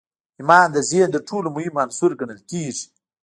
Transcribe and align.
ايمان 0.39 0.67
د 0.71 0.77
ذهن 0.89 1.09
تر 1.15 1.21
ټولو 1.29 1.47
مهم 1.57 1.75
عنصر 1.83 2.11
ګڼل 2.19 2.39
کېږي. 2.51 2.85